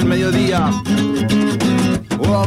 el 0.00 0.06
mediodía. 0.06 0.70
Oh. 2.18 2.46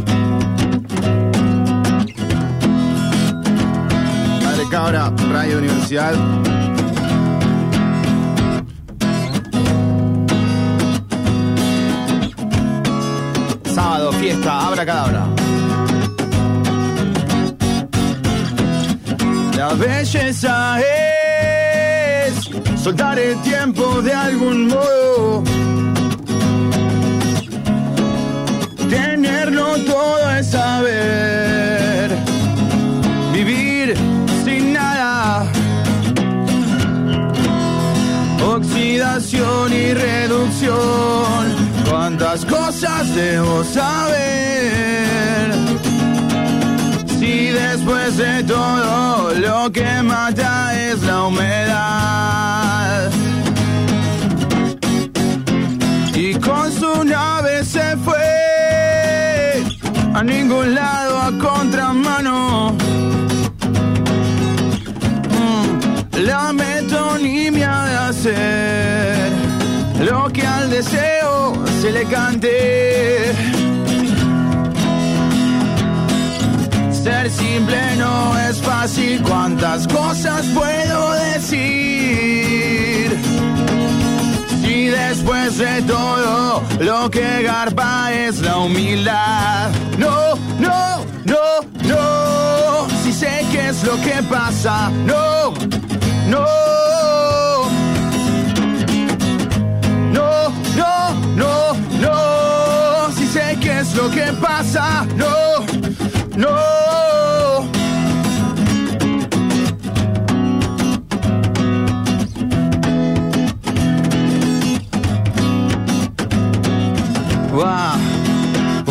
Dale 4.44 4.70
cabra, 4.70 5.12
Radio 5.32 5.60
Universidad. 5.60 6.14
Sábado, 13.66 14.12
fiesta, 14.14 14.68
abra 14.68 14.86
cadabra. 14.86 15.28
La 19.58 19.74
belleza 19.74 20.80
es 22.26 22.50
soltar 22.82 23.20
el 23.20 23.40
tiempo 23.42 24.02
de 24.02 24.14
algún 24.14 24.68
modo 24.68 25.44
Oxidación 38.64 39.74
y 39.74 39.94
reducción. 39.94 41.44
¿Cuántas 41.90 42.46
cosas 42.46 43.14
debo 43.14 43.62
saber? 43.64 45.52
Si 47.20 47.50
después 47.50 48.16
de 48.18 48.44
todo 48.44 49.34
lo 49.36 49.70
que 49.72 50.02
mata 50.02 50.74
es 50.80 51.04
la 51.04 51.24
humedad. 51.26 53.12
Y 56.16 56.34
con 56.36 56.72
su 56.72 57.04
nave 57.04 57.66
se 57.66 57.98
fue 57.98 59.64
a 60.14 60.24
ningún 60.24 60.74
lado 60.74 61.18
a 61.18 61.32
contramano. 61.38 62.33
Lo 68.26 68.32
que 70.32 70.46
al 70.46 70.70
deseo 70.70 71.56
se 71.82 71.92
le 71.92 72.06
cante. 72.06 73.34
Ser 76.92 77.30
simple 77.30 77.98
no 77.98 78.40
es 78.40 78.62
fácil, 78.62 79.22
cuántas 79.24 79.86
cosas 79.88 80.46
puedo 80.54 81.12
decir. 81.34 83.12
Si 84.62 84.86
después 84.86 85.58
de 85.58 85.82
todo 85.82 86.64
lo 86.80 87.10
que 87.10 87.44
garpa 87.44 88.14
es 88.14 88.40
la 88.40 88.56
humildad. 88.58 89.70
No, 89.98 90.36
no, 90.60 91.04
no, 91.26 91.60
no. 91.84 92.88
Si 93.04 93.12
sé 93.12 93.46
qué 93.52 93.68
es 93.70 93.84
lo 93.84 94.00
que 94.02 94.24
pasa. 94.30 94.90
No. 95.06 95.54
No, 96.30 96.73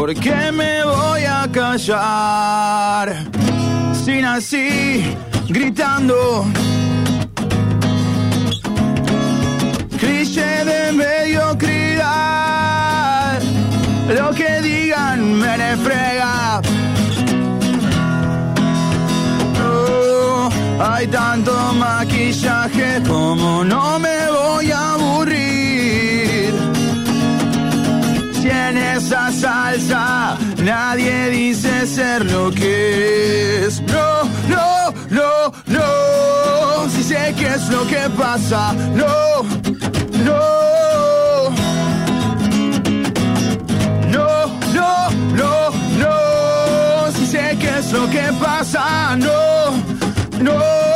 ¿Por 0.03 0.15
qué 0.15 0.51
me 0.51 0.83
voy 0.85 1.23
a 1.23 1.49
callar? 1.53 3.07
Sin 4.05 4.25
así, 4.25 5.15
gritando. 5.49 6.45
Cliché 10.01 10.65
de 10.65 10.91
mediocridad. 10.91 12.03
Lo 14.19 14.35
que 14.35 14.61
digan 14.61 15.39
me 15.39 15.57
le 15.57 15.77
frega. 15.77 16.61
Oh, 19.65 20.49
hay 20.81 21.07
tanto 21.07 21.53
maquillaje 21.75 23.01
como 23.07 23.63
no 23.63 23.82
nadie 29.93 31.31
dice 31.31 31.87
ser 31.87 32.25
lo 32.31 32.51
que 32.51 33.65
es. 33.67 33.81
No, 33.83 34.25
no, 34.49 34.93
no, 35.11 35.53
no. 35.67 36.89
Si 36.91 37.03
sé 37.03 37.35
qué 37.37 37.49
es 37.55 37.69
lo 37.69 37.87
que 37.87 38.09
pasa. 38.17 38.73
No, 38.95 39.43
no. 40.25 41.51
No, 44.11 44.47
no, 44.73 45.11
no, 45.35 45.71
no. 46.03 47.13
Si 47.13 47.27
sé 47.27 47.57
qué 47.61 47.79
es 47.79 47.93
lo 47.93 48.09
que 48.09 48.33
pasa. 48.41 49.17
No, 49.17 49.73
no. 50.41 50.92